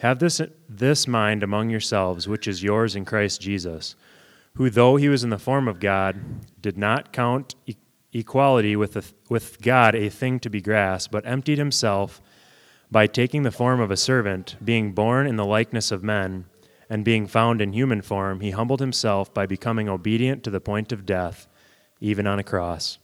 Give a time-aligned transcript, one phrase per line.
[0.00, 3.96] Have this, this mind among yourselves, which is yours in Christ Jesus,
[4.54, 6.16] who, though he was in the form of God,
[6.58, 7.76] did not count e-
[8.10, 12.22] equality with, the, with God a thing to be grasped, but emptied himself
[12.90, 16.46] by taking the form of a servant, being born in the likeness of men,
[16.88, 20.92] and being found in human form, he humbled himself by becoming obedient to the point
[20.92, 21.46] of death,
[22.00, 22.98] even on a cross.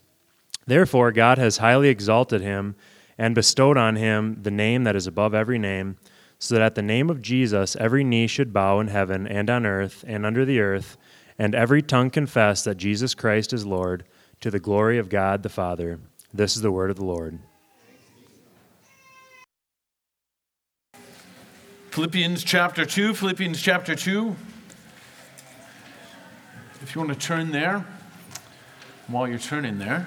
[0.66, 2.74] Therefore, God has highly exalted him
[3.18, 5.98] and bestowed on him the name that is above every name
[6.38, 9.64] so that at the name of Jesus every knee should bow in heaven and on
[9.66, 10.96] earth and under the earth,
[11.38, 14.04] and every tongue confess that Jesus Christ is Lord,
[14.40, 15.98] to the glory of God the Father.
[16.32, 17.38] This is the word of the Lord.
[21.90, 24.36] Philippians chapter 2, Philippians chapter 2.
[26.82, 27.86] If you want to turn there,
[29.06, 30.06] while you're turning there,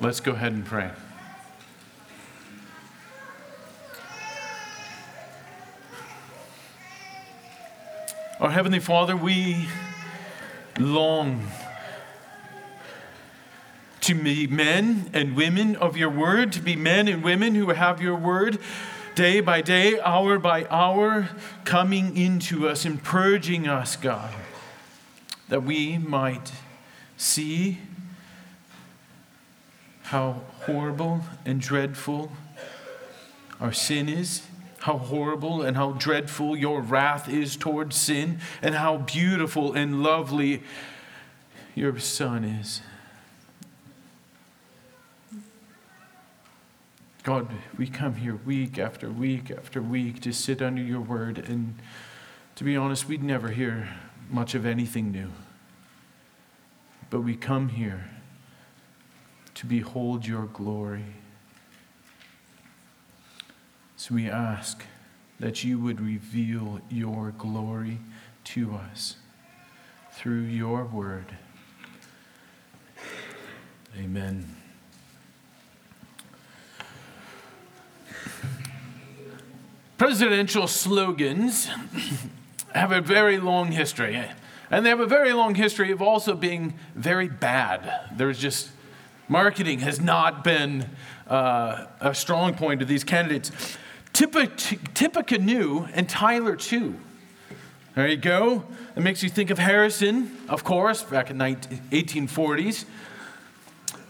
[0.00, 0.90] let's go ahead and pray.
[8.42, 9.68] Our Heavenly Father, we
[10.76, 11.46] long
[14.00, 18.02] to be men and women of your word, to be men and women who have
[18.02, 18.58] your word
[19.14, 21.28] day by day, hour by hour,
[21.62, 24.34] coming into us and purging us, God,
[25.48, 26.50] that we might
[27.16, 27.78] see
[30.02, 32.32] how horrible and dreadful
[33.60, 34.42] our sin is
[34.82, 40.62] how horrible and how dreadful your wrath is towards sin, and how beautiful and lovely
[41.74, 42.82] your Son is.
[47.22, 47.48] God,
[47.78, 51.76] we come here week after week after week to sit under your word, and
[52.56, 53.88] to be honest, we'd never hear
[54.28, 55.30] much of anything new.
[57.08, 58.10] But we come here
[59.54, 61.04] to behold your glory.
[64.02, 64.82] So we ask
[65.38, 68.00] that you would reveal your glory
[68.46, 69.14] to us
[70.10, 71.26] through your word.
[73.96, 74.56] Amen.
[79.98, 81.68] Presidential slogans
[82.74, 84.20] have a very long history,
[84.68, 88.10] and they have a very long history of also being very bad.
[88.16, 88.70] There's just
[89.28, 90.90] marketing has not been
[91.28, 93.52] uh, a strong point of these candidates.
[94.94, 96.94] Tippecanoe and Tyler too.
[97.94, 98.64] There you go.
[98.96, 102.84] It makes you think of Harrison, of course, back in the 1840s.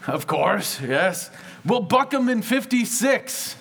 [0.07, 1.31] Of course, yes.
[1.65, 3.55] Well, Buckham in 56.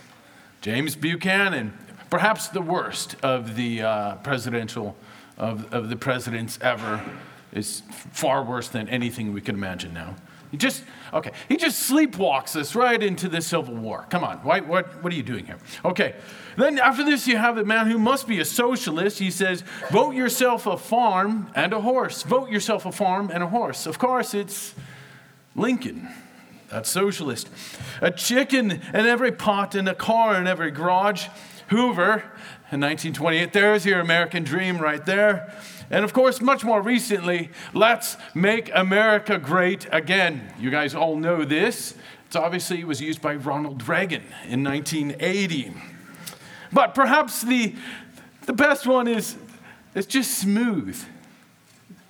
[0.61, 1.77] James Buchanan,
[2.11, 4.97] perhaps the worst of the uh, presidential,
[5.37, 7.03] of, of the presidents ever,
[7.53, 7.83] is
[8.13, 10.15] far worse than anything we could imagine now.
[10.53, 14.07] He just, okay, he just sleepwalks us right into the Civil War.
[14.11, 15.57] Come on, why, what, what are you doing here?
[15.83, 16.15] Okay,
[16.59, 19.19] then after this, you have a man who must be a socialist.
[19.19, 22.23] He says, Vote yourself a farm and a horse.
[22.23, 23.87] Vote yourself a farm and a horse.
[23.87, 24.75] Of course, it's
[25.57, 26.07] Lincoln.
[26.69, 27.49] That's socialist.
[28.03, 31.29] A chicken in every pot and a car in every garage.
[31.69, 32.23] Hoover
[32.71, 33.55] in 1928.
[33.55, 35.55] There's your American dream right there.
[35.93, 40.51] And of course, much more recently, let's make America great again.
[40.59, 41.95] You guys all know this.
[42.27, 45.75] It's obviously was used by Ronald Reagan in 1980.
[46.73, 47.75] But perhaps the,
[48.47, 49.37] the best one is
[49.95, 50.99] it's just smooth.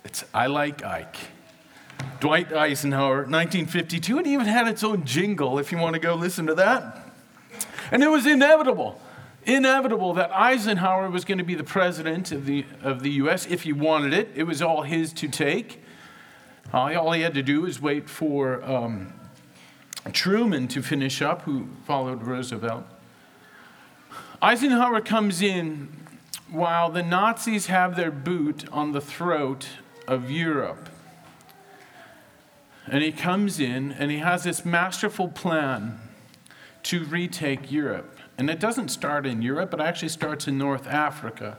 [0.05, 1.17] It's I like Ike.
[2.21, 4.19] Dwight Eisenhower, 1952.
[4.19, 7.05] It even had its own jingle if you want to go listen to that.
[7.91, 9.01] And it was inevitable
[9.45, 13.45] inevitable that Eisenhower was going to be the president of the, of the U.S.
[13.45, 14.29] if he wanted it.
[14.35, 15.81] It was all his to take.
[16.73, 19.13] all he had to do was wait for um,
[20.11, 22.85] Truman to finish up, who followed Roosevelt.
[24.41, 25.87] Eisenhower comes in
[26.49, 29.69] while the Nazis have their boot on the throat
[30.07, 30.89] of Europe.
[32.85, 35.99] And he comes in and he has this masterful plan
[36.83, 38.12] to retake Europe.
[38.37, 41.57] And it doesn't start in Europe, it actually starts in North Africa.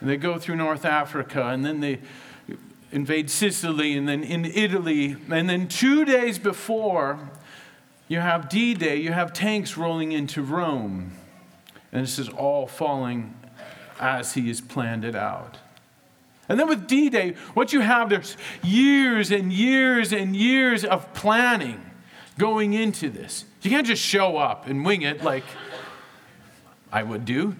[0.00, 2.00] And they go through North Africa and then they
[2.92, 5.16] invade Sicily and then in Italy.
[5.30, 7.30] And then two days before
[8.06, 11.12] You have D Day, you have tanks rolling into Rome.
[11.92, 13.34] And this is all falling
[13.98, 15.58] as he has planned it out.
[16.48, 21.12] And then with D Day, what you have, there's years and years and years of
[21.14, 21.80] planning
[22.36, 23.46] going into this.
[23.62, 25.44] You can't just show up and wing it like
[26.94, 27.56] I would do.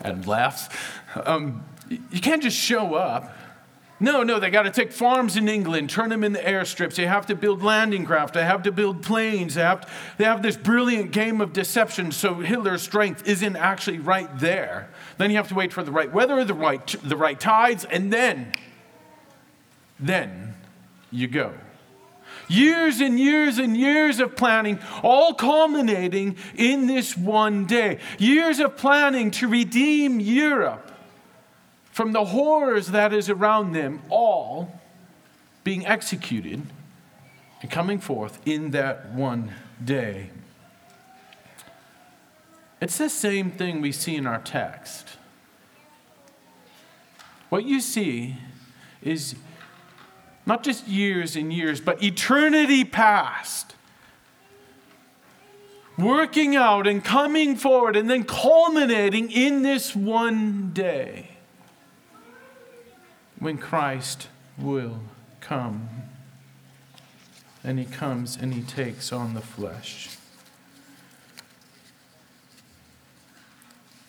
[0.00, 0.68] Adam laughs.
[1.24, 3.36] Um, you can't just show up.
[3.98, 6.94] No, no, they got to take farms in England, turn them into airstrips.
[6.94, 8.34] They have to build landing craft.
[8.34, 9.54] They have to build planes.
[9.54, 9.88] They have, to,
[10.18, 14.90] they have this brilliant game of deception so Hitler's strength isn't actually right there.
[15.18, 18.12] Then you have to wait for the right weather, the right, the right tides, and
[18.12, 18.52] then,
[19.98, 20.54] then
[21.10, 21.52] you go.
[22.48, 27.98] Years and years and years of planning, all culminating in this one day.
[28.18, 30.92] Years of planning to redeem Europe
[31.90, 34.80] from the horrors that is around them, all
[35.62, 36.62] being executed
[37.62, 39.52] and coming forth in that one
[39.82, 40.30] day.
[42.80, 45.16] It's the same thing we see in our text.
[47.48, 48.36] What you see
[49.00, 49.36] is
[50.46, 53.74] not just years and years, but eternity past.
[55.96, 61.30] Working out and coming forward and then culminating in this one day
[63.38, 65.00] when Christ will
[65.40, 65.88] come.
[67.62, 70.10] And he comes and he takes on the flesh.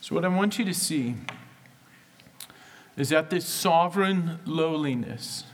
[0.02, 1.16] So, what I want you to see
[2.98, 5.46] is that this sovereign lowliness,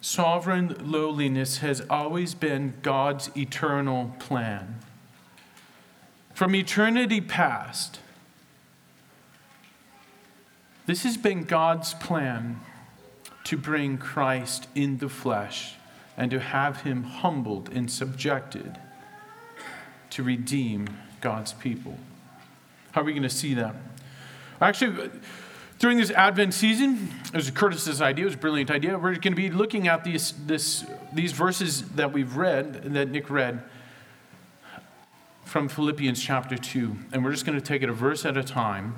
[0.00, 4.80] sovereign lowliness has always been God's eternal plan.
[6.34, 8.00] From eternity past,
[10.86, 12.60] this has been God's plan
[13.44, 15.74] to bring Christ in the flesh
[16.16, 18.78] and to have him humbled and subjected
[20.10, 20.88] to redeem
[21.20, 21.96] God's people.
[22.92, 23.76] How are we going to see that?
[24.60, 25.10] Actually,
[25.80, 28.96] during this Advent season, it was Curtis's idea, it was a brilliant idea.
[28.96, 33.28] We're going to be looking at these, this, these verses that we've read, that Nick
[33.28, 33.62] read
[35.44, 36.96] from Philippians chapter 2.
[37.12, 38.94] And we're just going to take it a verse at a time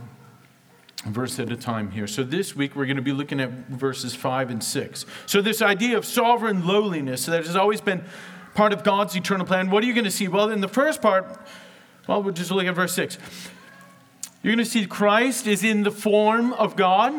[1.07, 2.07] verse at a time here.
[2.07, 5.05] So this week we're going to be looking at verses 5 and 6.
[5.27, 8.05] So this idea of sovereign lowliness that has always been
[8.55, 9.71] part of God's eternal plan.
[9.71, 10.29] What are you going to see?
[10.29, 11.41] Well, in the first part,
[12.07, 13.19] well, we'll just look at verse 6.
[14.43, 17.15] You're going to see Christ is in the form of God.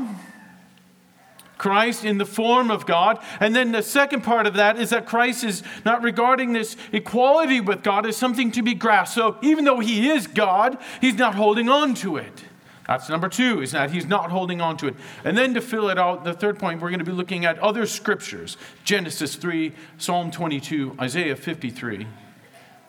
[1.57, 3.19] Christ in the form of God.
[3.39, 7.61] And then the second part of that is that Christ is not regarding this equality
[7.61, 9.15] with God as something to be grasped.
[9.15, 12.43] So even though he is God, he's not holding on to it.
[12.85, 14.95] That's number two, is that he's not holding on to it.
[15.23, 17.57] And then to fill it out, the third point, we're going to be looking at
[17.59, 22.07] other scriptures Genesis 3, Psalm 22, Isaiah 53,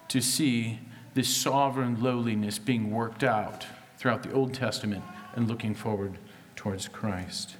[0.08, 0.80] to see
[1.14, 3.66] this sovereign lowliness being worked out
[4.04, 5.02] throughout the Old Testament
[5.34, 6.18] and looking forward
[6.56, 7.56] towards Christ.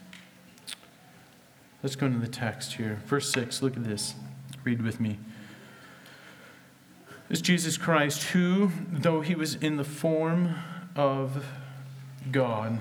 [1.83, 3.01] Let's go into the text here.
[3.07, 4.13] Verse 6, look at this.
[4.63, 5.17] Read with me.
[7.31, 10.57] It's Jesus Christ who, though he was in the form
[10.95, 11.47] of
[12.31, 12.77] God.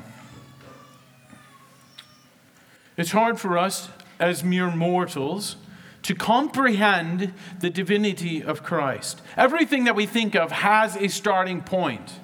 [2.97, 3.87] It's hard for us
[4.19, 5.55] as mere mortals
[6.01, 9.21] to comprehend the divinity of Christ.
[9.37, 12.19] Everything that we think of has a starting point.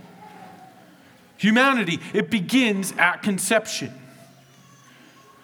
[1.39, 3.93] Humanity, it begins at conception.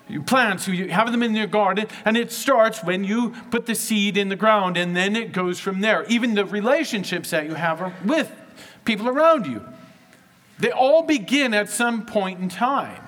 [0.10, 3.76] You plant, you have them in your garden, and it starts when you put the
[3.76, 6.04] seed in the ground, and then it goes from there.
[6.10, 8.30] Even the relationships that you have with
[8.84, 9.66] people around you.
[10.60, 13.02] They all begin at some point in time.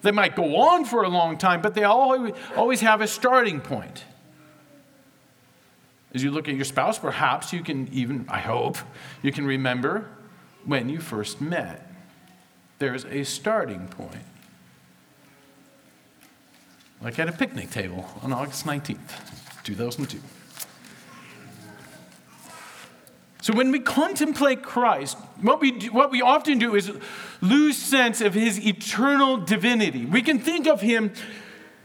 [0.00, 3.60] They might go on for a long time, but they all, always have a starting
[3.60, 4.02] point.
[6.14, 8.78] As you look at your spouse, perhaps you can even, I hope,
[9.22, 10.08] you can remember
[10.64, 11.93] when you first met.
[12.84, 14.26] There's a starting point.
[17.00, 20.20] Like at a picnic table on August 19th, 2002.
[23.40, 26.92] So when we contemplate Christ, what we, do, what we often do is
[27.40, 30.04] lose sense of his eternal divinity.
[30.04, 31.14] We can think of him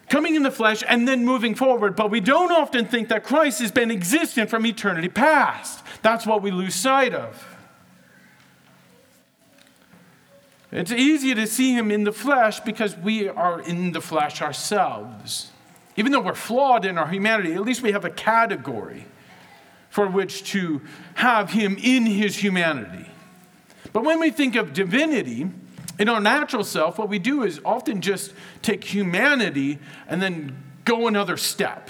[0.10, 3.62] coming in the flesh and then moving forward, but we don't often think that Christ
[3.62, 5.82] has been existent from eternity past.
[6.02, 7.49] That's what we lose sight of.
[10.72, 15.52] It's easy to see him in the flesh because we are in the flesh ourselves.
[15.96, 19.06] Even though we're flawed in our humanity, at least we have a category
[19.90, 20.82] for which to
[21.16, 23.10] have him in his humanity.
[23.92, 25.50] But when we think of divinity,
[25.98, 31.08] in our natural self, what we do is often just take humanity and then go
[31.08, 31.90] another step.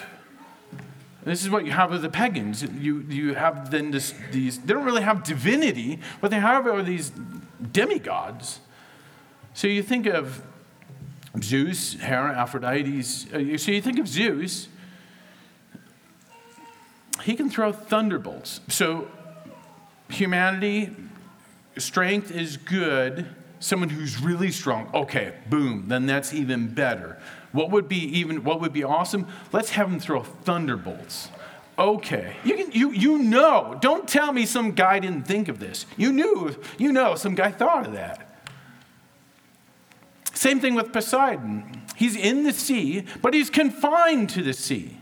[1.24, 2.64] This is what you have with the pagans.
[2.64, 6.00] You, you have then this, these, they don't really have divinity.
[6.22, 7.12] What they have are these
[7.72, 8.62] demigods.
[9.54, 10.42] So you think of
[11.42, 13.00] Zeus, Hera, Aphrodite.
[13.00, 14.68] Uh, so you think of Zeus,
[17.24, 18.62] he can throw thunderbolts.
[18.68, 19.08] So
[20.10, 20.96] humanity,
[21.78, 23.28] strength is good.
[23.60, 27.18] Someone who's really strong, okay, boom, then that's even better.
[27.52, 29.28] What would be even what would be awesome?
[29.52, 31.30] Let's have him throw thunderbolts.
[31.78, 32.36] Okay.
[32.44, 33.78] You can you you know.
[33.82, 35.86] Don't tell me some guy didn't think of this.
[35.98, 38.29] You knew, you know some guy thought of that.
[40.40, 41.82] Same thing with Poseidon.
[41.98, 44.98] He's in the sea, but he's confined to the sea.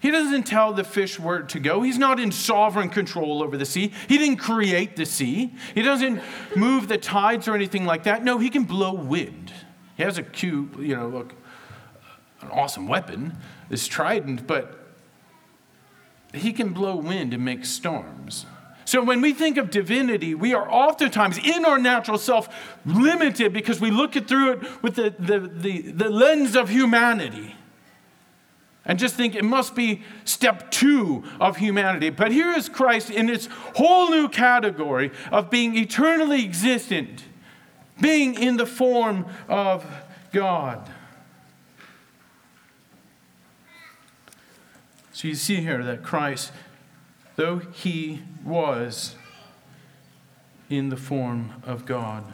[0.00, 1.80] He doesn't tell the fish where to go.
[1.80, 3.94] He's not in sovereign control over the sea.
[4.06, 5.54] He didn't create the sea.
[5.74, 6.20] He doesn't
[6.54, 8.22] move the tides or anything like that.
[8.22, 9.50] No, he can blow wind.
[9.96, 11.32] He has a cute, you know, look,
[12.42, 13.34] an awesome weapon,
[13.70, 14.92] this trident, but
[16.34, 18.44] he can blow wind and make storms.
[18.86, 22.48] So when we think of divinity, we are oftentimes in our natural self
[22.86, 27.56] limited because we look it through it with the, the, the, the lens of humanity
[28.86, 32.10] and just think it must be step two of humanity.
[32.10, 37.24] But here is Christ in its whole new category of being eternally existent,
[38.00, 39.84] being in the form of
[40.32, 40.88] God.
[45.12, 46.52] So you see here that Christ,
[47.36, 49.14] though he was
[50.68, 52.24] in the form of God.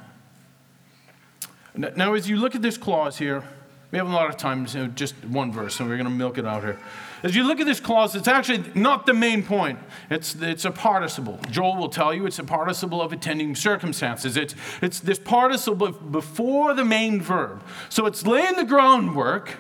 [1.74, 3.44] Now, as you look at this clause here,
[3.90, 6.38] we have a lot of time, so just one verse, so we're going to milk
[6.38, 6.78] it out here.
[7.22, 9.78] As you look at this clause, it's actually not the main point.
[10.10, 11.38] It's, it's a participle.
[11.50, 14.36] Joel will tell you it's a participle of attending circumstances.
[14.36, 17.62] It's, it's this participle before the main verb.
[17.90, 19.56] So it's laying the groundwork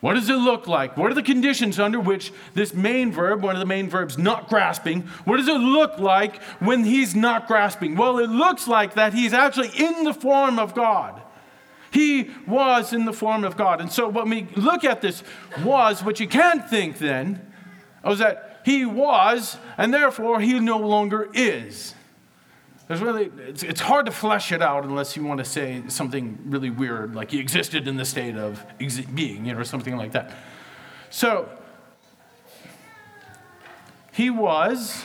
[0.00, 0.96] what does it look like?
[0.96, 4.48] What are the conditions under which this main verb, one of the main verbs, not
[4.48, 7.96] grasping, what does it look like when he's not grasping?
[7.96, 11.20] Well, it looks like that he's actually in the form of God.
[11.90, 13.80] He was in the form of God.
[13.80, 15.24] And so when we look at this
[15.64, 17.52] was, what you can't think then,
[18.04, 21.94] oh, was that he was, and therefore he no longer is.
[22.88, 26.38] There's really, it's, it's hard to flesh it out unless you want to say something
[26.46, 28.64] really weird, like he existed in the state of
[29.14, 30.32] being, you know, or something like that.
[31.10, 31.50] So,
[34.10, 35.04] he was,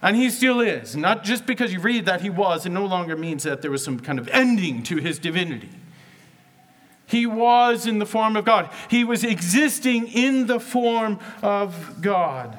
[0.00, 0.96] and he still is.
[0.96, 3.84] Not just because you read that he was, it no longer means that there was
[3.84, 5.68] some kind of ending to his divinity.
[7.04, 12.58] He was in the form of God, he was existing in the form of God.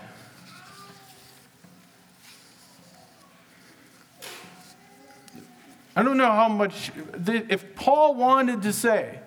[5.95, 6.91] I don't know how much,
[7.27, 9.19] if Paul wanted to say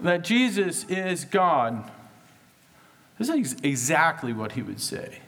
[0.00, 1.90] that Jesus is God,
[3.18, 5.20] this is exactly what he would say.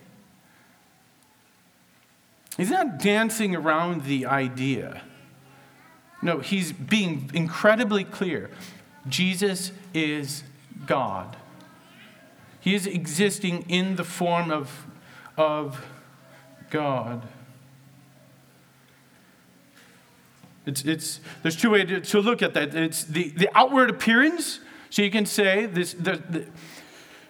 [2.57, 5.03] He's not dancing around the idea.
[6.23, 8.51] No, he's being incredibly clear.
[9.09, 10.43] Jesus is
[10.87, 11.37] God.
[12.61, 14.87] He is existing in the form of,
[15.37, 15.87] of
[16.71, 17.23] God.
[20.67, 22.75] It's, it's, there's two ways to, to look at that.
[22.75, 24.61] It's the, the outward appearance.
[24.91, 26.47] So you can say this, the, the,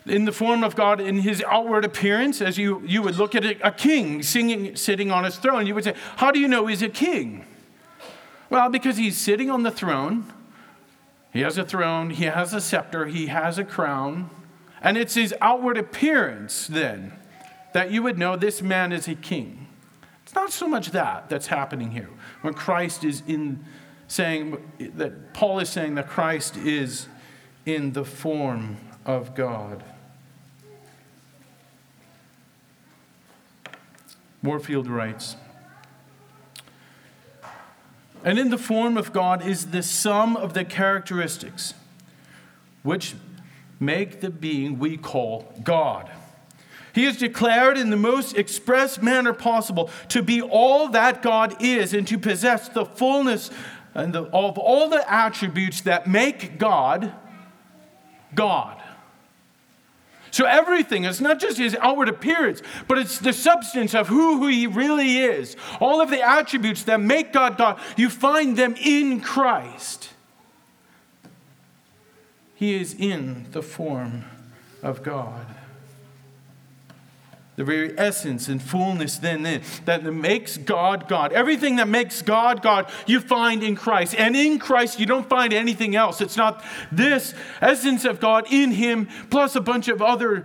[0.07, 3.45] in the form of God in his outward appearance, as you, you would look at
[3.45, 5.66] a, king singing, sitting on his throne.
[5.66, 7.45] You would say, How do you know he's a king?
[8.49, 10.33] Well, because he's sitting on the throne.
[11.33, 14.31] He has a throne, he has a scepter, he has a crown.
[14.81, 17.12] And it's his outward appearance then
[17.75, 19.65] that you would know this man is a king.
[20.37, 22.11] Not so much that that's happening here
[22.43, 23.64] when Christ is in
[24.07, 27.09] saying that Paul is saying that Christ is
[27.64, 28.76] in the form
[29.07, 29.83] of God.
[34.43, 35.37] Warfield writes,
[38.23, 41.73] and in the form of God is the sum of the characteristics
[42.83, 43.14] which
[43.81, 46.11] make the being we call God.
[46.97, 51.93] He is declared in the most express manner possible to be all that God is
[51.93, 53.50] and to possess the fullness
[53.93, 57.12] the, of all the attributes that make God
[58.35, 58.83] God.
[60.31, 64.47] So everything, it's not just his outward appearance, but it's the substance of who, who
[64.47, 65.55] he really is.
[65.81, 70.09] All of the attributes that make God God, you find them in Christ.
[72.55, 74.25] He is in the form
[74.83, 75.45] of God.
[77.57, 81.33] The very essence and fullness then, then that makes God God.
[81.33, 84.15] Everything that makes God God, you find in Christ.
[84.17, 86.21] And in Christ, you don't find anything else.
[86.21, 90.45] It's not this essence of God in Him plus a bunch of other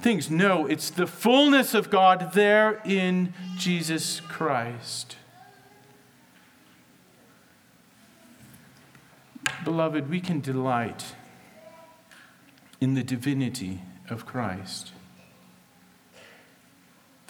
[0.00, 0.30] things.
[0.30, 5.16] No, it's the fullness of God there in Jesus Christ.
[9.64, 11.14] Beloved, we can delight
[12.80, 14.92] in the divinity of Christ.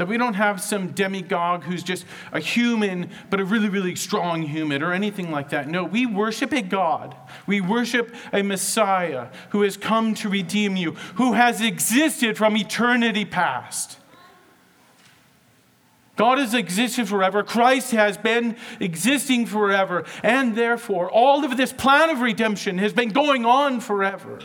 [0.01, 4.41] That we don't have some demigod who's just a human, but a really, really strong
[4.41, 5.69] human or anything like that.
[5.69, 7.15] No, we worship a God.
[7.47, 13.27] We worship a Messiah who has come to redeem you, who has existed from eternity
[13.27, 13.99] past.
[16.17, 17.43] God has existed forever.
[17.43, 20.07] Christ has been existing forever.
[20.23, 24.41] And therefore, all of this plan of redemption has been going on forever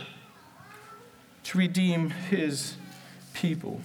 [1.44, 2.76] to redeem his
[3.34, 3.80] people.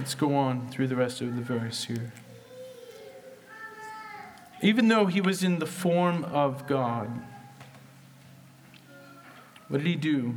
[0.00, 2.10] Let's go on through the rest of the verse here.
[4.62, 7.10] Even though he was in the form of God,
[9.68, 10.36] what did he do?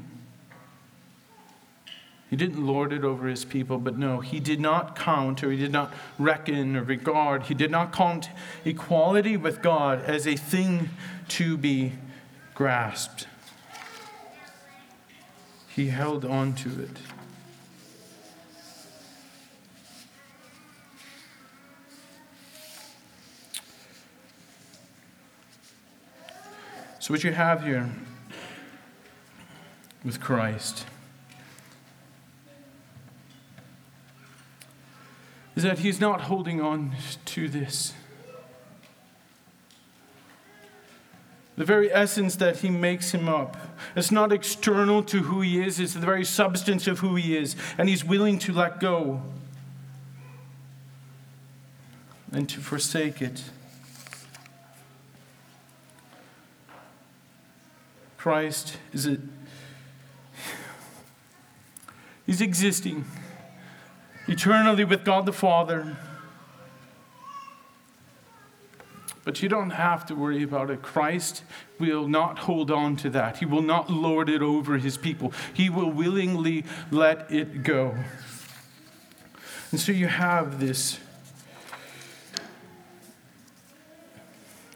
[2.30, 5.58] He didn't lord it over his people, but no, he did not count or he
[5.58, 8.30] did not reckon or regard, he did not count
[8.66, 10.90] equality with God as a thing
[11.30, 11.94] to be
[12.54, 13.28] grasped.
[15.70, 16.98] He held on to it.
[27.04, 27.90] So, what you have here
[30.06, 30.86] with Christ
[35.54, 36.96] is that he's not holding on
[37.26, 37.92] to this.
[41.58, 43.58] The very essence that he makes him up.
[43.98, 47.58] It's not external to who he is, it's the very substance of who he is.
[47.78, 49.24] And he's willing to let go
[52.32, 53.44] and to forsake it.
[58.24, 59.20] Christ is it
[62.26, 63.04] He's existing
[64.30, 65.98] eternally with God the Father.
[69.26, 70.82] But you don't have to worry about it.
[70.82, 71.44] Christ
[71.78, 73.40] will not hold on to that.
[73.40, 75.34] He will not lord it over his people.
[75.54, 77.94] He will willingly let it go.
[79.72, 80.98] And so you have this.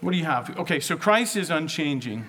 [0.01, 0.57] What do you have?
[0.59, 2.25] Okay, so Christ is unchanging.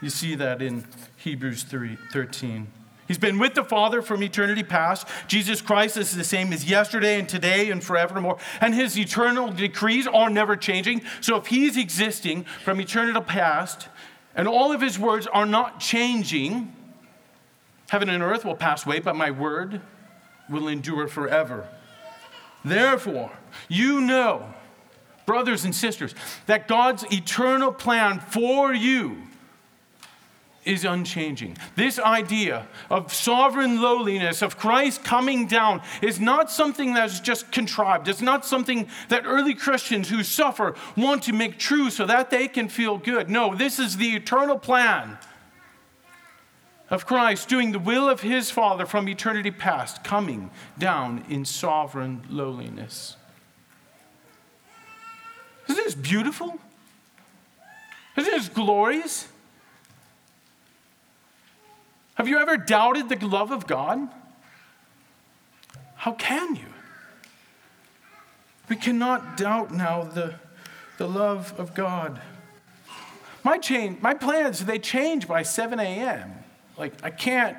[0.00, 0.84] You see that in
[1.16, 2.66] Hebrews 3, 13.
[3.08, 5.06] He's been with the Father from eternity past.
[5.28, 8.38] Jesus Christ is the same as yesterday and today and forevermore.
[8.60, 11.02] And his eternal decrees are never changing.
[11.20, 13.88] So if he's existing from eternity past
[14.34, 16.74] and all of his words are not changing,
[17.88, 19.80] heaven and earth will pass away, but my word
[20.50, 21.68] will endure forever.
[22.64, 23.30] Therefore,
[23.68, 24.52] you know,
[25.26, 26.14] brothers and sisters,
[26.46, 29.22] that God's eternal plan for you
[30.66, 31.56] is unchanging.
[31.76, 38.08] This idea of sovereign lowliness, of Christ coming down, is not something that's just contrived.
[38.08, 42.48] It's not something that early Christians who suffer want to make true so that they
[42.48, 43.30] can feel good.
[43.30, 45.16] No, this is the eternal plan
[46.90, 52.24] of Christ doing the will of his Father from eternity past, coming down in sovereign
[52.28, 53.16] lowliness.
[55.68, 56.58] Isn't this beautiful?
[58.16, 59.28] Isn't this glorious?
[62.16, 64.08] Have you ever doubted the love of God?
[65.94, 66.66] How can you?
[68.68, 70.34] We cannot doubt now the,
[70.98, 72.20] the love of God.
[73.44, 76.32] My change, my plans, they change by 7 a.m.
[76.76, 77.56] Like I can't.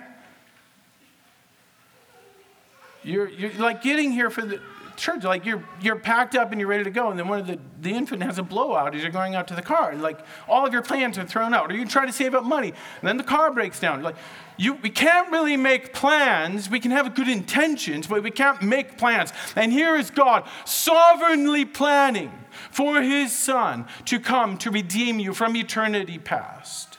[3.04, 4.60] You're, you're like getting here for the
[4.98, 7.48] church, like you're you're packed up and you're ready to go, and then one of
[7.48, 9.92] the, the infant has a blowout as you're going out to the car.
[9.92, 11.72] And like all of your plans are thrown out.
[11.72, 14.02] Or you try to save up money, and then the car breaks down.
[14.02, 14.16] Like
[14.58, 16.70] you, we can't really make plans.
[16.70, 19.32] We can have good intentions, but we can't make plans.
[19.56, 22.32] And here is God sovereignly planning
[22.72, 26.97] for his son to come to redeem you from eternity past.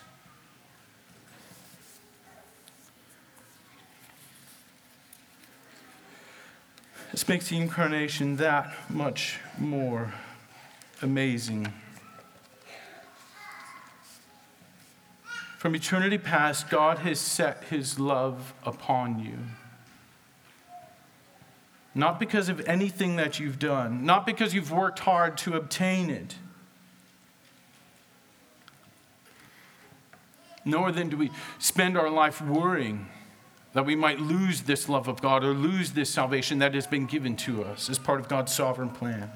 [7.18, 10.14] This makes the incarnation that much more
[11.02, 11.72] amazing.
[15.58, 19.36] From eternity past, God has set his love upon you.
[21.92, 26.36] Not because of anything that you've done, not because you've worked hard to obtain it.
[30.64, 33.08] Nor then do we spend our life worrying
[33.78, 37.06] that we might lose this love of God or lose this salvation that has been
[37.06, 39.30] given to us as part of God's sovereign plan.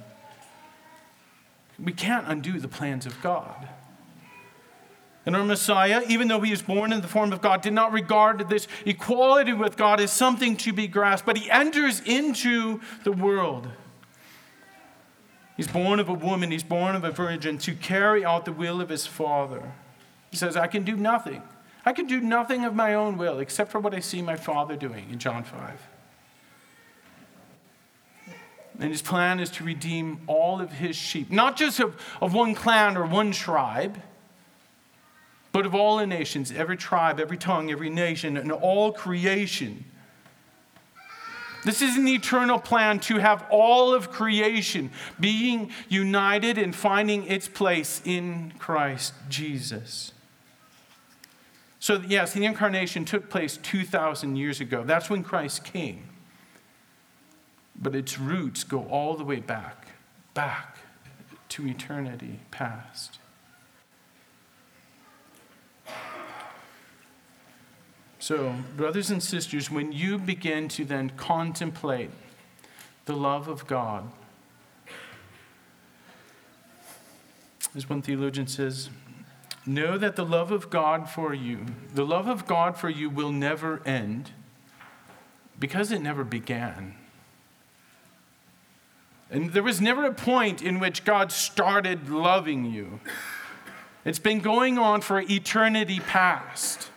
[1.78, 3.68] We can't undo the plans of God.
[5.24, 7.92] And our Messiah, even though he was born in the form of God, did not
[7.92, 13.12] regard this equality with God as something to be grasped, but he enters into the
[13.12, 13.68] world.
[15.56, 18.80] He's born of a woman, he's born of a virgin to carry out the will
[18.80, 19.70] of his Father.
[20.32, 21.42] He says, I can do nothing.
[21.84, 24.76] I can do nothing of my own will except for what I see my Father
[24.76, 25.88] doing in John 5.
[28.80, 32.54] And his plan is to redeem all of his sheep, not just of, of one
[32.54, 34.00] clan or one tribe
[35.52, 39.84] but of all the nations, every tribe, every tongue, every nation, and all creation.
[41.64, 44.90] This is an eternal plan to have all of creation
[45.20, 50.12] being united and finding its place in Christ Jesus.
[51.82, 54.84] So, yes, the incarnation took place 2,000 years ago.
[54.84, 56.04] That's when Christ came.
[57.74, 59.88] But its roots go all the way back,
[60.32, 60.76] back
[61.48, 63.18] to eternity past.
[68.20, 72.10] So, brothers and sisters, when you begin to then contemplate
[73.06, 74.08] the love of God,
[77.74, 78.88] as one theologian says,
[79.66, 83.32] know that the love of God for you, the love of God for you will
[83.32, 84.32] never end
[85.58, 86.94] because it never began.
[89.30, 93.00] And there was never a point in which God started loving you.
[94.04, 96.90] It's been going on for eternity past.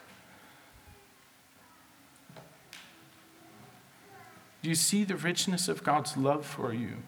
[4.64, 7.04] Do you see the richness of God's love for you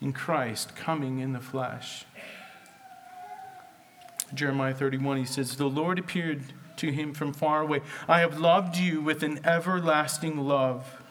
[0.00, 2.04] in Christ coming in the flesh?
[4.34, 6.42] Jeremiah 31, he says, The Lord appeared
[6.76, 7.80] to him from far away.
[8.08, 11.02] I have loved you with an everlasting love.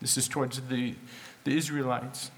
[0.00, 0.94] This is towards the,
[1.44, 2.30] the Israelites,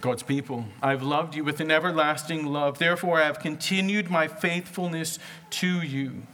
[0.00, 0.66] God's people.
[0.82, 2.78] I've loved you with an everlasting love.
[2.78, 5.18] Therefore, I have continued my faithfulness
[5.50, 6.24] to you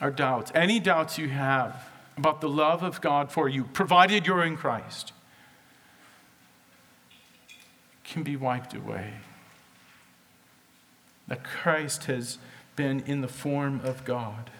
[0.00, 4.44] Our doubts, any doubts you have about the love of God for you, provided you're
[4.44, 5.12] in Christ,
[8.04, 9.14] can be wiped away.
[11.26, 12.38] That Christ has
[12.76, 14.50] been in the form of God,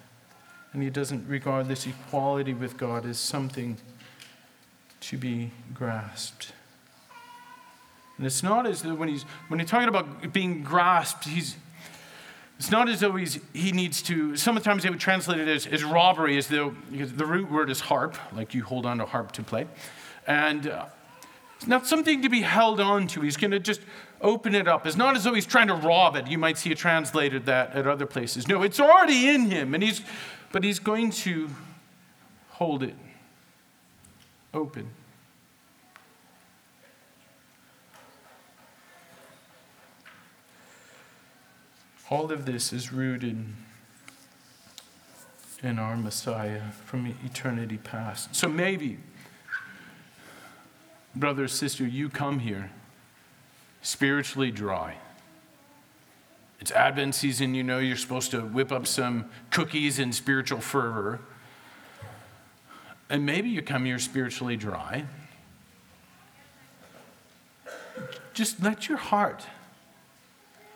[0.73, 3.77] and he doesn't regard this equality with God as something
[5.01, 6.53] to be grasped.
[8.17, 11.57] And it's not as though when he's when he's talking about being grasped, he's
[12.59, 15.83] it's not as though he's, he needs to, sometimes they would translate it as, as
[15.83, 19.43] robbery, as though, the root word is harp, like you hold on to harp to
[19.43, 19.67] play.
[20.27, 20.87] And uh,
[21.57, 23.21] it's not something to be held on to.
[23.21, 23.81] He's going to just
[24.21, 24.87] open it up.
[24.87, 26.27] It's not as though he's trying to rob it.
[26.27, 28.49] You might see it translated that at other places.
[28.49, 30.03] No, it's already in him, and he's,
[30.53, 31.49] but he's going to
[32.51, 32.95] hold it
[34.53, 34.91] open.
[42.11, 43.45] All of this is rooted
[45.63, 48.37] in our Messiah from eternity past.
[48.37, 48.99] So maybe,
[51.15, 52.71] brother, sister, you come here
[53.83, 54.97] spiritually dry.
[56.61, 61.21] It's Advent season, you know, you're supposed to whip up some cookies and spiritual fervor.
[63.11, 65.05] And maybe you come here spiritually dry.
[68.33, 69.47] Just let your heart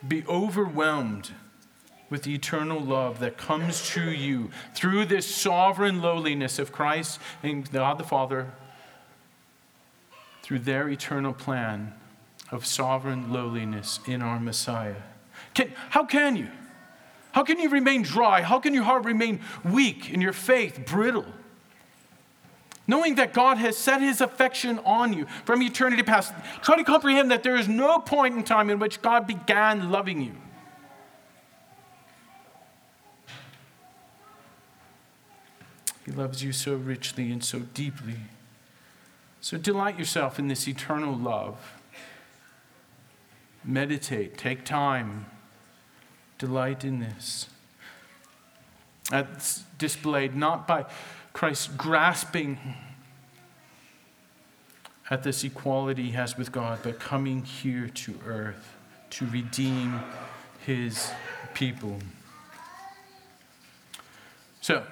[0.06, 1.30] be overwhelmed
[2.10, 7.70] with the eternal love that comes to you through this sovereign lowliness of Christ and
[7.70, 8.52] God the Father,
[10.48, 11.92] through their eternal plan
[12.50, 15.02] of sovereign lowliness in our Messiah.
[15.52, 16.48] Can, how can you?
[17.32, 18.40] How can you remain dry?
[18.40, 21.26] How can your heart remain weak and your faith brittle?
[22.86, 26.32] knowing that God has set his affection on you from eternity past.
[26.62, 30.22] Try to comprehend that there is no point in time in which God began loving
[30.22, 30.32] you.
[36.06, 38.14] He loves you so richly and so deeply.
[39.48, 41.72] So delight yourself in this eternal love.
[43.64, 45.24] Meditate, take time,
[46.36, 47.48] delight in this.
[49.10, 50.84] That's displayed not by
[51.32, 52.58] Christ grasping
[55.08, 58.76] at this equality he has with God, but coming here to earth
[59.08, 60.02] to redeem
[60.66, 61.10] his
[61.54, 62.00] people.
[64.60, 64.84] So,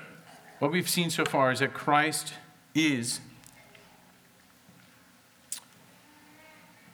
[0.61, 2.33] what we've seen so far is that Christ
[2.75, 3.21] is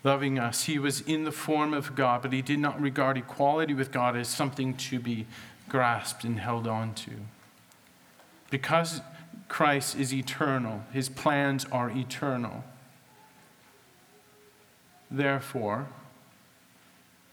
[0.04, 0.64] loving us.
[0.64, 4.16] He was in the form of God, but he did not regard equality with God
[4.16, 5.26] as something to be
[5.68, 7.12] grasped and held on to.
[8.50, 9.00] Because
[9.48, 12.64] Christ is eternal, his plans are eternal.
[15.10, 15.88] Therefore,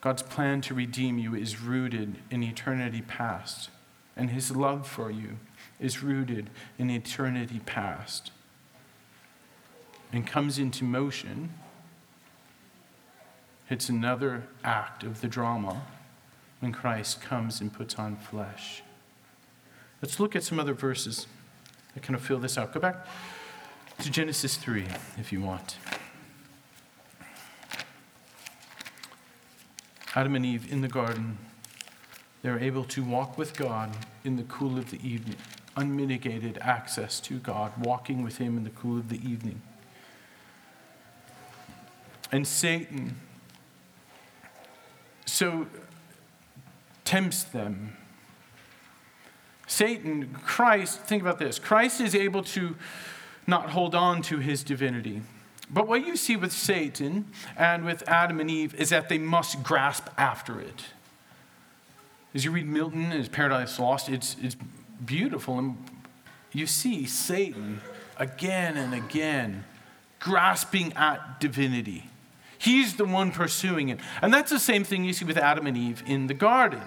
[0.02, 3.70] God's plan to redeem you is rooted in eternity past,
[4.16, 5.38] and his love for you
[5.80, 8.32] is rooted in eternity past
[10.12, 11.54] and comes into motion.
[13.70, 15.84] It's another act of the drama
[16.60, 18.82] when Christ comes and puts on flesh.
[20.02, 21.28] Let's look at some other verses
[21.94, 22.74] that kind of fill this out.
[22.74, 23.06] Go back
[24.00, 24.86] to Genesis 3
[25.18, 25.78] if you want.
[30.16, 31.38] Adam and Eve in the garden,
[32.42, 35.38] they're able to walk with God in the cool of the evening,
[35.78, 39.62] unmitigated access to God, walking with Him in the cool of the evening.
[42.32, 43.18] And Satan
[45.32, 45.68] so
[47.06, 47.96] tempts them.
[49.68, 52.76] Satan, Christ, think about this Christ is able to
[53.48, 55.22] not hold on to his divinity.
[55.72, 59.62] But what you see with Satan and with Adam and Eve is that they must
[59.64, 60.86] grasp after it.
[62.34, 64.56] As you read Milton and his Paradise Lost, it's, it's
[65.04, 65.60] beautiful.
[65.60, 65.78] And
[66.52, 67.82] you see Satan
[68.18, 69.64] again and again
[70.20, 72.10] grasping at divinity.
[72.60, 74.00] He's the one pursuing it.
[74.22, 76.82] And that's the same thing you see with Adam and Eve in the garden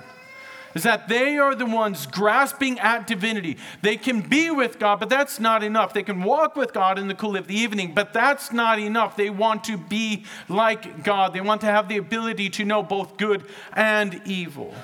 [0.75, 3.57] is that they are the ones grasping at divinity.
[3.83, 5.93] They can be with God, but that's not enough.
[5.93, 9.17] They can walk with God in the cool of the evening, but that's not enough.
[9.17, 11.33] They want to be like God.
[11.33, 14.75] They want to have the ability to know both good and evil.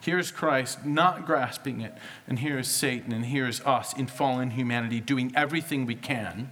[0.00, 1.94] Here's Christ not grasping it,
[2.26, 6.50] and here's Satan, and here's us in fallen humanity doing everything we can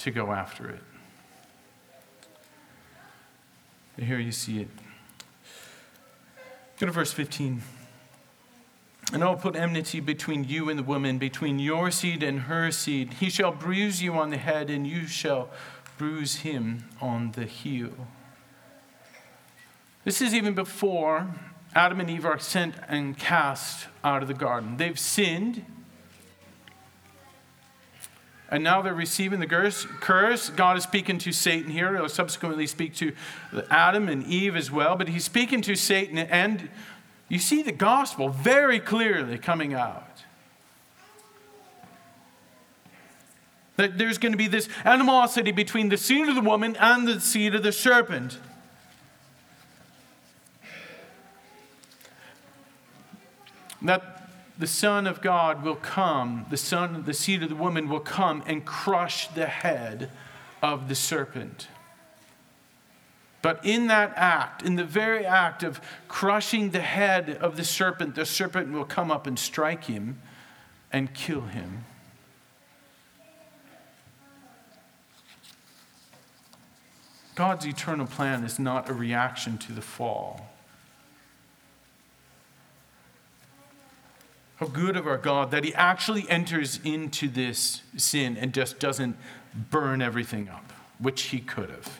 [0.00, 0.80] to go after it.
[4.02, 4.68] Here you see it.
[6.78, 7.62] Go to verse 15.
[9.12, 12.70] And I will put enmity between you and the woman, between your seed and her
[12.70, 13.14] seed.
[13.14, 15.50] He shall bruise you on the head, and you shall
[15.98, 17.92] bruise him on the heel.
[20.04, 21.34] This is even before
[21.74, 24.78] Adam and Eve are sent and cast out of the garden.
[24.78, 25.66] They've sinned,
[28.50, 30.50] and now they're receiving the curse.
[30.50, 31.94] God is speaking to Satan here.
[31.94, 33.12] He'll subsequently speak to
[33.70, 36.68] Adam and Eve as well, but he's speaking to Satan, and
[37.28, 40.06] you see the gospel very clearly coming out.
[43.76, 47.20] That there's going to be this animosity between the seed of the woman and the
[47.20, 48.38] seed of the serpent.
[53.80, 54.19] That
[54.60, 58.42] the Son of God will come, the Son, the seed of the woman will come
[58.46, 60.10] and crush the head
[60.62, 61.68] of the serpent.
[63.40, 68.14] But in that act, in the very act of crushing the head of the serpent,
[68.14, 70.20] the serpent will come up and strike him
[70.92, 71.86] and kill him.
[77.34, 80.50] God's eternal plan is not a reaction to the fall.
[84.60, 89.16] How good of our God that He actually enters into this sin and just doesn't
[89.70, 91.98] burn everything up, which He could have.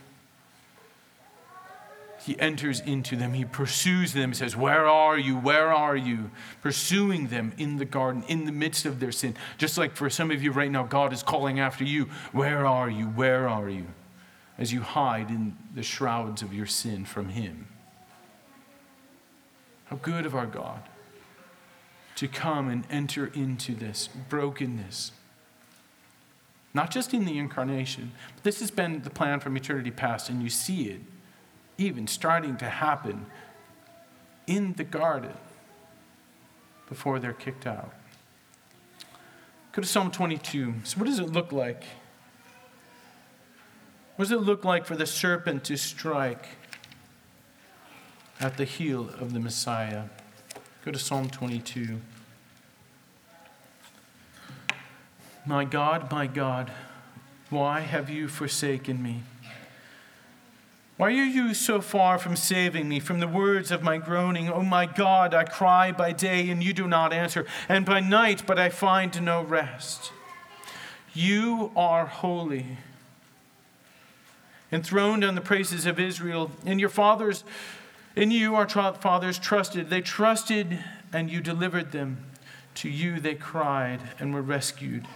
[2.22, 3.32] He enters into them.
[3.32, 4.32] He pursues them.
[4.32, 5.38] He says, Where are you?
[5.38, 6.30] Where are you?
[6.60, 9.34] Pursuing them in the garden, in the midst of their sin.
[9.56, 12.10] Just like for some of you right now, God is calling after you.
[12.32, 13.06] Where are you?
[13.06, 13.86] Where are you?
[14.58, 17.68] As you hide in the shrouds of your sin from Him.
[19.86, 20.82] How good of our God
[22.20, 25.12] to come and enter into this brokenness.
[26.74, 30.42] Not just in the incarnation, but this has been the plan from eternity past, and
[30.42, 31.00] you see it
[31.78, 33.24] even starting to happen
[34.46, 35.32] in the garden
[36.90, 37.94] before they're kicked out.
[39.72, 40.74] Go to Psalm 22.
[40.84, 41.84] So, what does it look like?
[44.16, 46.44] What does it look like for the serpent to strike
[48.38, 50.04] at the heel of the Messiah?
[50.84, 51.98] Go to Psalm 22.
[55.46, 56.70] My God, my God,
[57.48, 59.22] why have you forsaken me?
[60.96, 64.50] Why are you so far from saving me from the words of my groaning?
[64.50, 68.42] Oh my God, I cry by day and you do not answer, and by night,
[68.46, 70.12] but I find no rest.
[71.14, 72.76] You are holy,
[74.70, 77.44] enthroned on the praises of Israel, and your fathers
[78.14, 79.88] in you our fathers trusted.
[79.88, 80.78] They trusted
[81.12, 82.26] and you delivered them.
[82.76, 85.06] To you they cried and were rescued.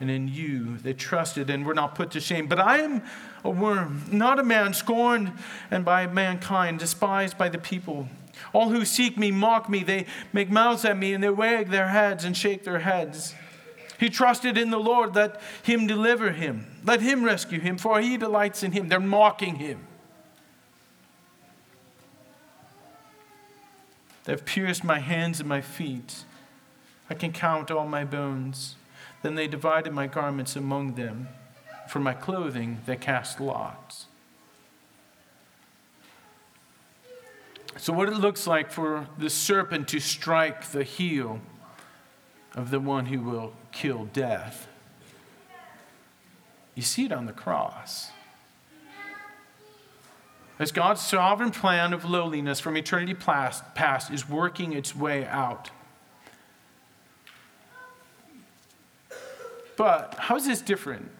[0.00, 2.46] And in you they trusted and were not put to shame.
[2.46, 3.02] But I am
[3.44, 5.32] a worm, not a man, scorned
[5.70, 8.08] and by mankind, despised by the people.
[8.52, 9.84] All who seek me mock me.
[9.84, 13.34] They make mouths at me and they wag their heads and shake their heads.
[13.98, 16.66] He trusted in the Lord, let him deliver him.
[16.84, 18.88] Let him rescue him, for he delights in him.
[18.88, 19.86] They're mocking him.
[24.24, 26.24] They've pierced my hands and my feet.
[27.10, 28.76] I can count all my bones.
[29.22, 31.28] Then they divided my garments among them.
[31.88, 34.06] For my clothing they cast lots.
[37.76, 41.40] So, what it looks like for the serpent to strike the heel
[42.54, 44.68] of the one who will kill death.
[46.74, 48.10] You see it on the cross.
[50.58, 55.70] As God's sovereign plan of lowliness from eternity past is working its way out.
[59.80, 61.10] But how is this different?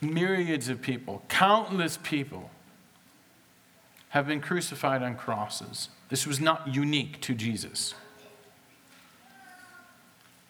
[0.00, 2.48] Myriads of people, countless people,
[4.10, 5.88] have been crucified on crosses.
[6.10, 7.94] This was not unique to Jesus.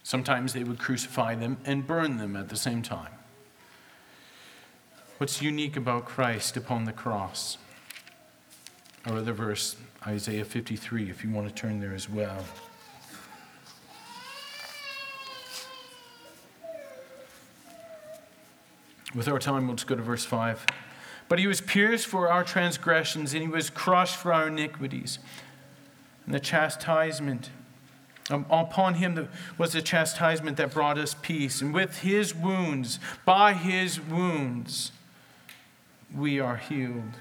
[0.02, 3.14] Sometimes they would crucify them and burn them at the same time.
[5.16, 7.56] What's unique about Christ upon the cross?
[9.06, 12.44] Our other verse, Isaiah 53, if you want to turn there as well.
[19.14, 20.66] With our time, we'll just go to verse 5.
[21.28, 25.18] But he was pierced for our transgressions, and he was crushed for our iniquities.
[26.26, 27.50] And the chastisement
[28.30, 31.60] um, upon him was the chastisement that brought us peace.
[31.60, 34.92] And with his wounds, by his wounds,
[36.14, 37.16] we are healed.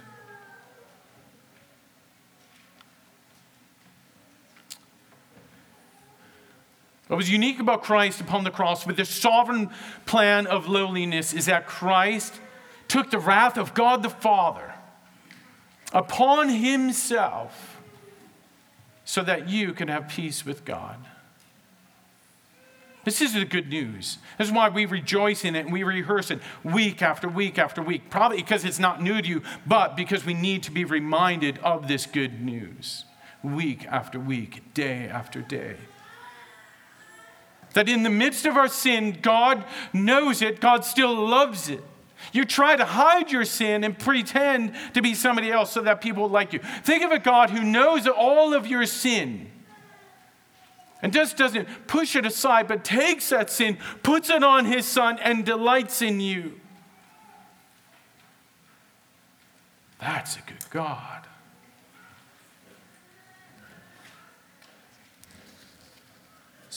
[7.11, 9.69] What was unique about Christ upon the cross with the sovereign
[10.05, 12.33] plan of lowliness is that Christ
[12.87, 14.73] took the wrath of God the Father
[15.91, 17.81] upon himself
[19.03, 20.95] so that you can have peace with God.
[23.03, 24.17] This is the good news.
[24.37, 27.81] This is why we rejoice in it and we rehearse it week after week after
[27.81, 28.09] week.
[28.09, 31.89] Probably because it's not new to you, but because we need to be reminded of
[31.89, 33.03] this good news
[33.43, 35.75] week after week, day after day.
[37.73, 41.83] That in the midst of our sin, God knows it, God still loves it.
[42.33, 46.29] You try to hide your sin and pretend to be somebody else so that people
[46.29, 46.59] like you.
[46.59, 49.49] Think of a God who knows all of your sin
[51.01, 55.17] and just doesn't push it aside, but takes that sin, puts it on his son,
[55.19, 56.59] and delights in you.
[59.99, 61.27] That's a good God.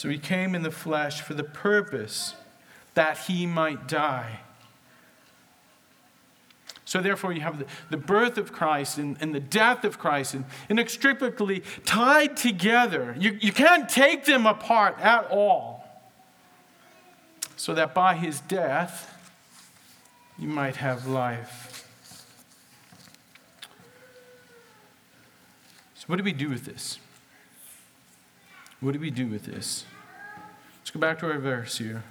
[0.05, 2.35] So he came in the flesh for the purpose
[2.93, 4.40] that he might die.
[6.85, 10.35] So, therefore, you have the, the birth of Christ and, and the death of Christ
[10.35, 13.17] and inextricably tied together.
[13.19, 15.83] You, you can't take them apart at all.
[17.57, 19.11] So that by his death,
[20.38, 21.88] you might have life.
[25.95, 26.99] So, what do we do with this?
[28.81, 29.87] What do we do with this?
[30.94, 32.04] Go back to our verse here.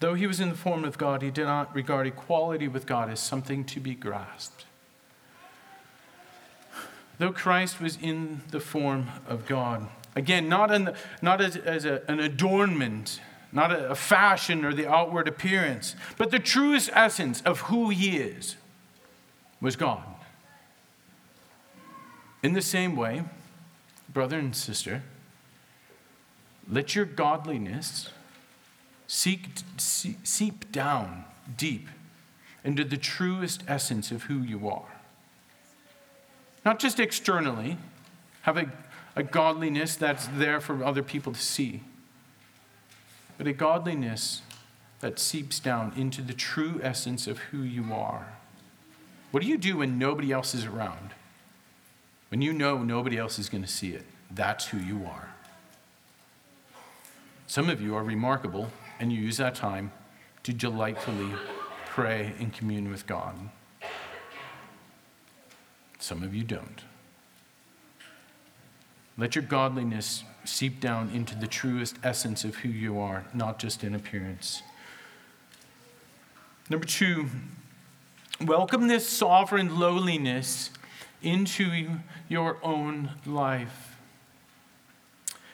[0.00, 3.10] Though he was in the form of God, he did not regard equality with God
[3.10, 4.64] as something to be grasped.
[7.18, 12.02] Though Christ was in the form of God, again, not, the, not as, as a,
[12.08, 13.20] an adornment,
[13.52, 18.16] not a, a fashion or the outward appearance, but the truest essence of who he
[18.16, 18.56] is
[19.60, 20.02] was God.
[22.42, 23.24] In the same way,
[24.08, 25.02] brother and sister,
[26.70, 28.10] let your godliness
[29.06, 31.24] seek, seep down
[31.56, 31.88] deep
[32.62, 35.00] into the truest essence of who you are.
[36.64, 37.76] Not just externally,
[38.42, 38.70] have a,
[39.16, 41.82] a godliness that's there for other people to see,
[43.36, 44.42] but a godliness
[45.00, 48.34] that seeps down into the true essence of who you are.
[49.30, 51.14] What do you do when nobody else is around?
[52.28, 55.34] When you know nobody else is going to see it, that's who you are.
[57.50, 59.90] Some of you are remarkable, and you use that time
[60.44, 61.32] to delightfully
[61.84, 63.34] pray and commune with God.
[65.98, 66.84] Some of you don't.
[69.18, 73.82] Let your godliness seep down into the truest essence of who you are, not just
[73.82, 74.62] in appearance.
[76.68, 77.30] Number two,
[78.40, 80.70] welcome this sovereign lowliness
[81.20, 81.98] into
[82.28, 83.89] your own life.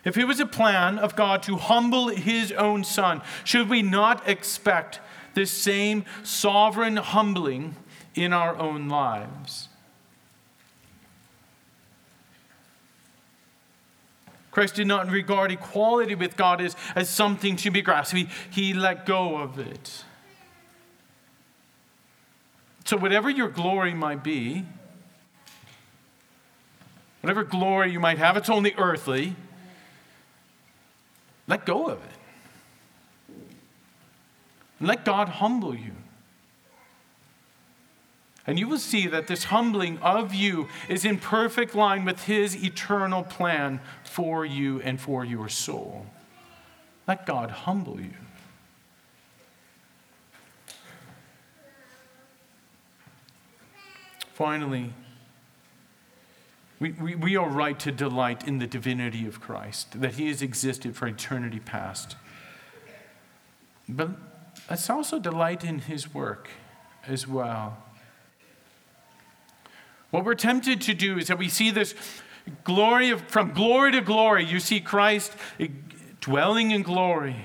[0.07, 4.27] If it was a plan of God to humble his own son, should we not
[4.29, 5.01] expect
[5.35, 7.75] this same sovereign humbling
[8.15, 9.69] in our own lives?
[14.53, 18.17] Christ did not regard equality with God as, as something to be grasped.
[18.17, 20.05] He, he let go of it.
[22.85, 24.65] So, whatever your glory might be,
[27.23, 29.35] whatever glory you might have, it's only earthly.
[31.47, 33.37] Let go of it.
[34.81, 35.93] Let God humble you.
[38.47, 42.63] And you will see that this humbling of you is in perfect line with His
[42.63, 46.07] eternal plan for you and for your soul.
[47.09, 48.15] Let God humble you.
[54.35, 54.93] Finally,
[56.79, 60.43] we, we, we are right to delight in the divinity of Christ, that He has
[60.43, 62.17] existed for eternity past.
[63.89, 64.11] But
[64.69, 66.49] let's also delight in His work
[67.07, 67.79] as well.
[70.11, 71.95] What we're tempted to do is that we see this
[72.65, 74.45] glory of, from glory to glory.
[74.45, 75.33] You see Christ
[76.21, 77.37] dwelling in glory.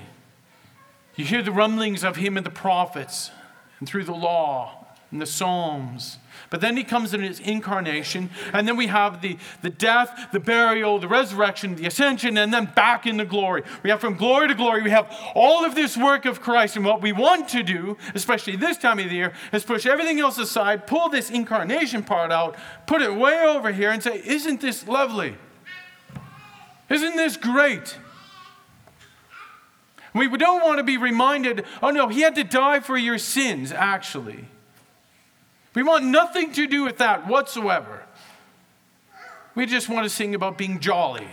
[1.16, 3.30] You hear the rumblings of Him in the prophets
[3.78, 4.81] and through the law
[5.12, 6.18] and the Psalms.
[6.50, 10.40] But then he comes in his incarnation, and then we have the, the death, the
[10.40, 13.62] burial, the resurrection, the ascension, and then back into glory.
[13.82, 16.76] We have from glory to glory, we have all of this work of Christ.
[16.76, 20.18] And what we want to do, especially this time of the year, is push everything
[20.20, 22.56] else aside, pull this incarnation part out,
[22.86, 25.36] put it way over here, and say, Isn't this lovely?
[26.90, 27.96] Isn't this great?
[30.14, 33.72] We don't want to be reminded, oh no, he had to die for your sins,
[33.72, 34.46] actually.
[35.74, 38.02] We want nothing to do with that whatsoever.
[39.54, 41.28] We just want to sing about being jolly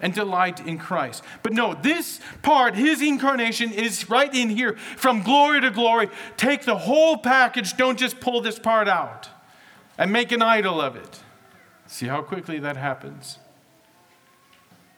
[0.00, 1.22] and delight in Christ.
[1.42, 6.10] But no, this part, his incarnation, is right in here from glory to glory.
[6.36, 9.28] Take the whole package, don't just pull this part out
[9.96, 11.20] and make an idol of it.
[11.86, 13.38] See how quickly that happens.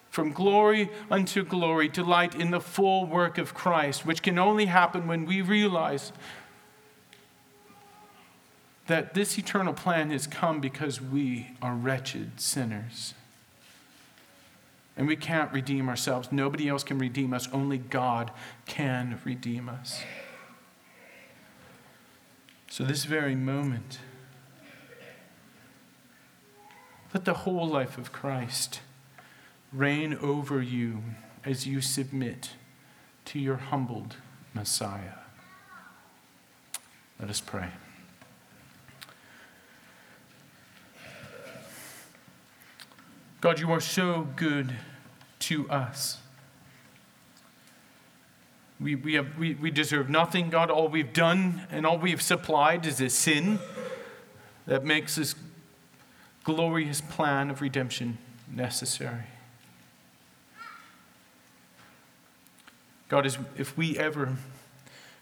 [0.09, 5.07] From glory unto glory, delight in the full work of Christ, which can only happen
[5.07, 6.11] when we realize
[8.87, 13.15] that this eternal plan has come because we are wretched sinners.
[14.97, 16.33] And we can't redeem ourselves.
[16.33, 17.49] Nobody else can redeem us.
[17.53, 18.31] Only God
[18.67, 20.03] can redeem us.
[22.71, 24.01] So, this very moment,
[27.13, 28.81] let the whole life of Christ
[29.73, 31.03] reign over you
[31.45, 32.51] as you submit
[33.27, 34.17] to your humbled
[34.55, 35.21] Messiah.
[37.21, 37.71] Let us pray.
[43.47, 44.75] God, you are so good
[45.39, 46.19] to us.
[48.81, 50.69] We, we, have, we, we deserve nothing, God.
[50.69, 53.61] All we've done and all we've supplied is a sin
[54.67, 55.37] that makes this
[56.43, 58.19] glorious plan of redemption
[58.53, 59.27] necessary.
[63.09, 64.39] God, is if we ever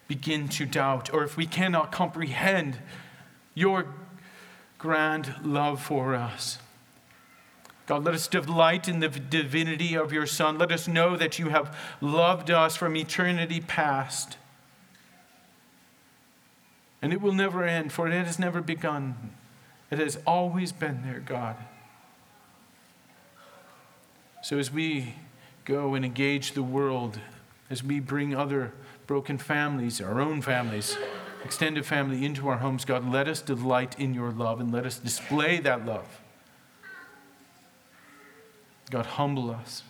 [0.09, 2.79] begin to doubt or if we cannot comprehend
[3.53, 3.85] your
[4.79, 6.57] grand love for us,
[7.87, 10.57] God, let us delight in the divinity of your Son.
[10.57, 14.39] Let us know that you have loved us from eternity past.
[17.03, 19.35] And it will never end, for it has never begun.
[19.91, 21.57] It has always been there, God.
[24.43, 25.15] So as we
[25.67, 27.21] go and engage the world,
[27.69, 28.73] as we bring other
[29.07, 30.97] broken families, our own families,
[31.45, 34.99] extended family into our homes, God, let us delight in your love and let us
[34.99, 36.23] display that love.
[38.91, 39.83] God, humble us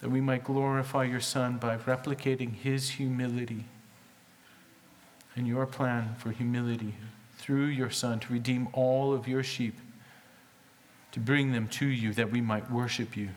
[0.00, 3.64] that we might glorify your Son by replicating his humility
[5.34, 6.94] and your plan for humility
[7.38, 9.78] through your Son to redeem all of your sheep,
[11.12, 13.30] to bring them to you that we might worship you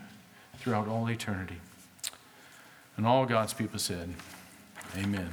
[0.58, 1.60] throughout all eternity.
[2.98, 4.12] And all God's people said,
[4.96, 5.30] Amen.